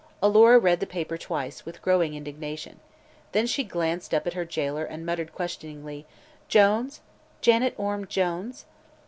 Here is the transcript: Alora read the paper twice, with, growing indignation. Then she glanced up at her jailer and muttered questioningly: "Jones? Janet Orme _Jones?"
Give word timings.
Alora 0.19 0.57
read 0.57 0.79
the 0.79 0.87
paper 0.87 1.15
twice, 1.15 1.63
with, 1.63 1.79
growing 1.83 2.15
indignation. 2.15 2.79
Then 3.33 3.45
she 3.45 3.63
glanced 3.63 4.15
up 4.15 4.25
at 4.25 4.33
her 4.33 4.45
jailer 4.45 4.83
and 4.83 5.05
muttered 5.05 5.31
questioningly: 5.31 6.07
"Jones? 6.47 7.01
Janet 7.39 7.75
Orme 7.77 8.05
_Jones?" 8.07 8.63